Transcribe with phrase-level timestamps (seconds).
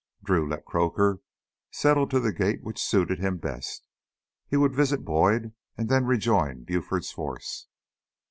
[0.23, 1.19] Drew let Croaker
[1.69, 3.87] settle to the gait which suited him best.
[4.47, 7.67] He would visit Boyd and then rejoin Buford's force.